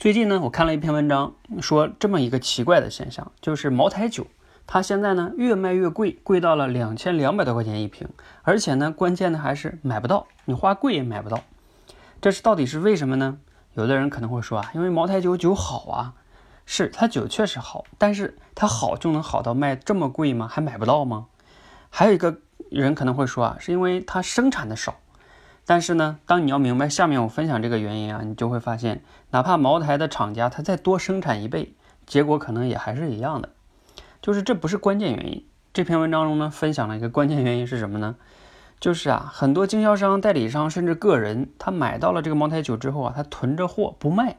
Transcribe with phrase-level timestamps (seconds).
[0.00, 4.26] 最近呢，我看了一篇文章，说这么一个奇怪的现象，就是茅台酒，
[4.66, 8.08] 它现在呢越卖越贵，贵到了两千两百多块钱一瓶，
[8.40, 11.40] 而且呢，关键的还是买不到，你花贵也买不到。
[12.18, 13.40] 这是到底是为什么呢？
[13.74, 16.14] 有的人可能会说啊，因为茅台酒酒好啊，
[16.64, 20.48] 是它酒确实好，但是它好就能好到卖这么贵吗？
[20.48, 21.26] 还买不到吗？
[21.90, 22.38] 还有一个
[22.70, 24.96] 人可能会说啊，是因为它生产的少。
[25.70, 33.50] 但是呢，当你要明白下面我分享这个原因啊，你就会发现，哪怕茅台的厂家他再多生产一倍，结果可能也还是一样的，
[34.20, 35.46] 就是这不是关键原因。
[35.72, 38.16] 这篇文章中呢，分享了一个关键原因是什么呢？
[38.80, 44.38] 就是啊，很多经销商、代理商甚至个人，他买到了这个茅台酒之后啊，他囤着货不卖。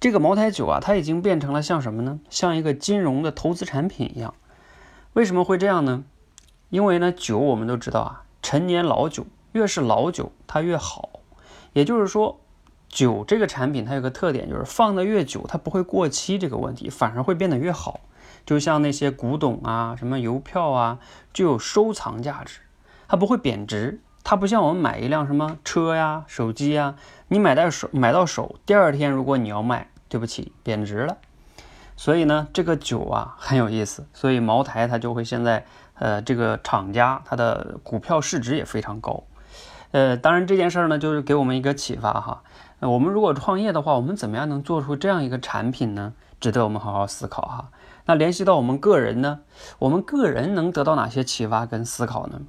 [0.00, 2.18] 这个茅台酒啊，它已经变成了像什么呢？
[2.30, 4.32] 像一个金融的投资产品一样。
[5.12, 6.02] 为什么会这样呢？
[6.70, 9.26] 因为呢，酒我们都知道啊，陈年老酒。
[9.54, 11.20] 越是老酒，它越好。
[11.72, 12.40] 也就是说，
[12.88, 18.00] 酒这个产品它有个特点，就是放的越久，它不会过期这个问题，反而会变得越好。
[18.44, 20.98] 就像那些古董啊，什么邮票啊，
[21.32, 22.58] 具有收藏价值，
[23.08, 24.00] 它不会贬值。
[24.24, 26.96] 它不像我们买一辆什么车呀、手机呀，
[27.28, 31.18] 你买到手买到手，第二天如果你要卖，对不起，贬值了。
[31.96, 34.06] 所以呢，这个酒啊很有意思。
[34.12, 39.22] 所以茅台它就会现在，呃，这个厂家它的股票市值也非常高。
[39.94, 42.42] 呃，当然这件事儿呢，就是给我们一个启发哈。
[42.80, 46.14] 我们如果创业的话，我们怎么样能做出这样一个产品呢？
[46.40, 47.70] 值得我们好好思考哈。
[48.06, 49.42] 那联系到我们个人呢，
[49.78, 52.40] 我们个人能得到哪些启发跟思考呢？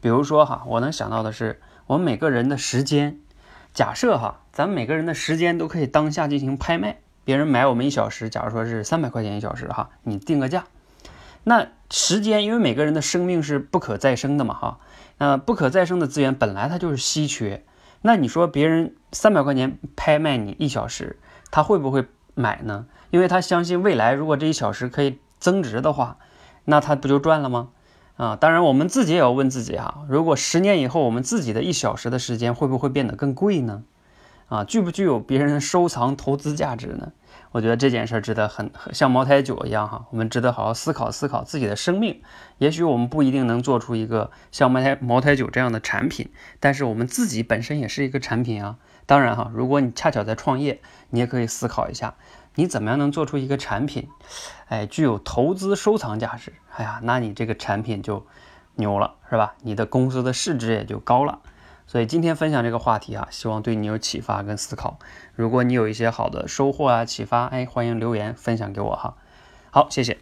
[0.00, 3.20] 比如说哈，我能想到的是，我们每个人的时间，
[3.72, 10.64] 假设哈，咱们每个人的时间都可以当下进行拍卖，别人买我们一小时，假如说是三百块钱一小时哈，你定个价。
[11.48, 14.78] 那时间，因为每个人的生命是不可再生的嘛哈。
[15.16, 17.64] 那不可再生的资源本来它就是稀缺，
[18.02, 21.18] 那你说别人三百块钱拍卖你一小时，
[21.50, 22.04] 他会不会
[22.34, 22.84] 买呢？
[23.10, 26.18] 因为他相信未来如果这一小时可以增值的话，
[26.66, 27.70] 那他不就赚了吗？
[28.18, 33.84] 啊，当然我们自己也要问自己哈，如果十年以后我们自己的一小时的时间会不会变得更贵呢？
[34.48, 37.12] 啊，具不具有别人的收藏投资价值呢？
[37.52, 42.22] 我觉得这件事值得很像茅台酒一样哈，我们值得好好思考思考自己的生命。
[42.58, 48.76] 也许我们不一定能做出一个像茅台茅台酒这样的产品，但是我们自己本身也是一个产品啊。
[49.06, 50.80] 当然哈，如果你恰巧在创业，
[51.10, 52.14] 你也可以思考一下，
[52.54, 54.08] 你怎么样能做出一个产品，
[54.68, 56.52] 哎，具有投资收藏价值。
[56.74, 58.26] 哎呀，那你这个产品就
[58.76, 59.54] 牛了，是吧？
[59.62, 61.40] 你的公司的市值也就高了。
[61.88, 64.98] 所以今天分享这个话题啊，希望对你有启发跟思考。
[65.34, 69.16] 如果你有一些好的收获啊、启发，哎，欢迎留言分享给我哈。
[69.70, 70.18] 好，谢谢。